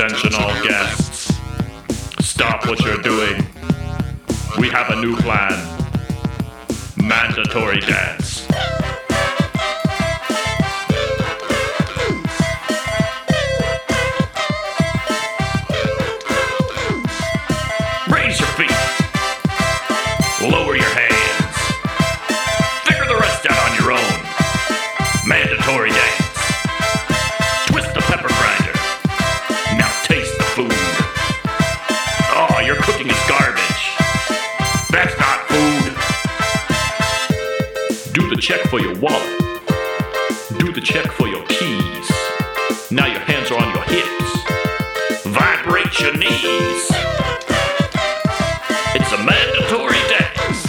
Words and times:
Attention 0.00 0.32
all 0.32 0.62
guests. 0.64 1.34
Stop 2.20 2.66
what 2.66 2.80
you're 2.80 3.02
doing. 3.02 3.46
We 4.58 4.70
have 4.70 4.88
a 4.88 4.96
new 4.96 5.14
plan. 5.14 5.52
Mandatory 6.96 7.80
dance. 7.80 8.48
check 38.40 38.66
for 38.68 38.80
your 38.80 38.94
wallet. 38.96 39.38
Do 40.56 40.72
the 40.72 40.80
check 40.82 41.06
for 41.12 41.28
your 41.28 41.44
keys. 41.46 42.10
Now 42.90 43.04
your 43.04 43.20
hands 43.20 43.50
are 43.50 43.60
on 43.60 43.74
your 43.74 43.84
hips. 43.84 45.24
Vibrate 45.26 46.00
your 46.00 46.16
knees. 46.16 46.88
It's 48.96 49.12
a 49.12 49.18
mandatory 49.18 50.00
dance. 50.08 50.64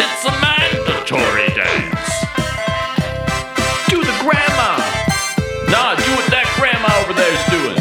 It's 0.00 0.24
a 0.24 0.32
mandatory 0.40 1.48
dance. 1.52 2.08
Do 3.90 4.00
the 4.00 4.16
grandma. 4.24 4.80
Nah, 5.68 5.96
do 5.96 6.10
what 6.16 6.30
that 6.32 6.48
grandma 6.56 6.88
over 7.04 7.12
there's 7.12 7.44
doing. 7.52 7.76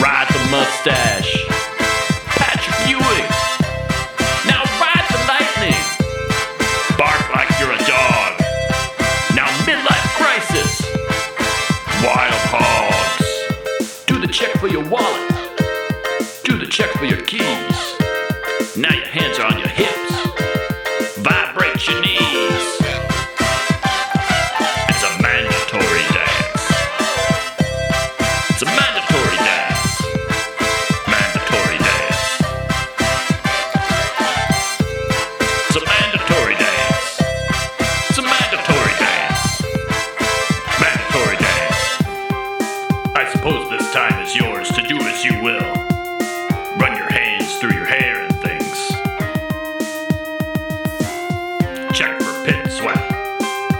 Ride 0.00 0.28
the 0.30 0.50
mustache. 0.52 1.49
for 14.60 14.68
your 14.68 14.84
wallet. 14.90 15.28
Do 16.44 16.58
the 16.58 16.66
check 16.68 16.90
for 16.90 17.06
your 17.06 17.22
keys. 17.22 17.69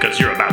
because 0.00 0.18
you're 0.18 0.32
about 0.32 0.49